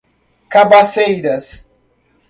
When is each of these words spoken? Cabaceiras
Cabaceiras 0.49 1.69